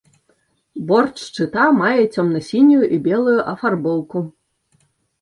[0.91, 4.29] Борт шчыта мае цёмна-сінюю і белую афарбоўку.